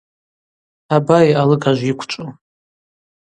Абари 0.95 1.31
алыгажв 1.41 1.81
йыквчӏву. 1.87 2.29